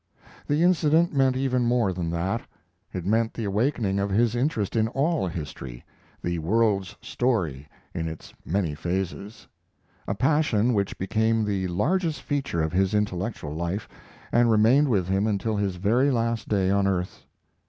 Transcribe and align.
The 0.47 0.63
incident 0.63 1.13
meant 1.13 1.37
even 1.37 1.63
more 1.63 1.93
than 1.93 2.09
that: 2.09 2.41
it 2.91 3.05
meant 3.05 3.35
the 3.35 3.43
awakening 3.43 3.99
of 3.99 4.09
his 4.09 4.33
interest 4.33 4.75
in 4.75 4.87
all 4.87 5.27
history 5.27 5.85
the 6.23 6.39
world's 6.39 6.95
story 7.03 7.67
in 7.93 8.07
its 8.09 8.33
many 8.43 8.73
phases 8.73 9.45
a 10.07 10.15
passion 10.15 10.73
which 10.73 10.97
became 10.97 11.45
the 11.45 11.67
largest 11.67 12.23
feature 12.23 12.63
of 12.63 12.73
his 12.73 12.95
intellectual 12.95 13.53
life 13.53 13.87
and 14.31 14.49
remained 14.49 14.89
with 14.89 15.07
him 15.07 15.27
until 15.27 15.55
his 15.55 15.75
very 15.75 16.09
last 16.09 16.49
day 16.49 16.71
on 16.71 16.87
earth. 16.87 17.27